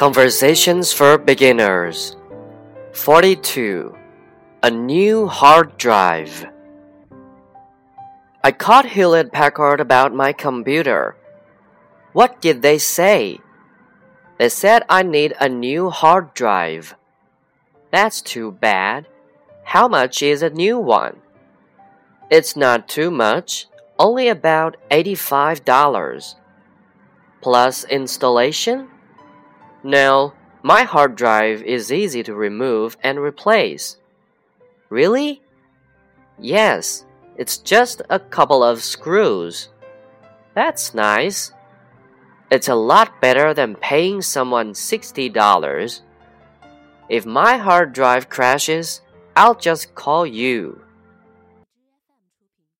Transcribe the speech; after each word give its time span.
Conversations 0.00 0.94
for 0.94 1.18
Beginners 1.18 2.16
42. 2.94 3.94
A 4.62 4.70
new 4.70 5.26
hard 5.26 5.76
drive. 5.76 6.46
I 8.42 8.50
called 8.50 8.86
Hewlett 8.86 9.30
Packard 9.30 9.78
about 9.78 10.14
my 10.14 10.32
computer. 10.32 11.16
What 12.14 12.40
did 12.40 12.62
they 12.62 12.78
say? 12.78 13.40
They 14.38 14.48
said 14.48 14.84
I 14.88 15.02
need 15.02 15.34
a 15.38 15.50
new 15.50 15.90
hard 15.90 16.32
drive. 16.32 16.94
That's 17.92 18.22
too 18.22 18.52
bad. 18.52 19.06
How 19.64 19.86
much 19.86 20.22
is 20.22 20.40
a 20.40 20.48
new 20.48 20.78
one? 20.78 21.20
It's 22.30 22.56
not 22.56 22.88
too 22.88 23.10
much, 23.10 23.66
only 23.98 24.28
about 24.28 24.78
$85. 24.90 26.36
Plus 27.42 27.84
installation? 27.84 28.88
No, 29.82 30.34
my 30.62 30.82
hard 30.82 31.16
drive 31.16 31.62
is 31.62 31.92
easy 31.92 32.22
to 32.24 32.34
remove 32.34 32.96
and 33.02 33.18
replace. 33.18 33.96
Really? 34.90 35.42
Yes, 36.38 37.04
it's 37.36 37.56
just 37.58 38.02
a 38.10 38.18
couple 38.18 38.62
of 38.62 38.82
screws. 38.82 39.70
That's 40.54 40.94
nice. 40.94 41.52
It's 42.50 42.68
a 42.68 42.74
lot 42.74 43.20
better 43.20 43.54
than 43.54 43.76
paying 43.76 44.20
someone 44.20 44.72
$60. 44.72 46.00
If 47.08 47.24
my 47.24 47.56
hard 47.56 47.92
drive 47.92 48.28
crashes, 48.28 49.00
I'll 49.36 49.54
just 49.54 49.94
call 49.94 50.26
you. 50.26 50.82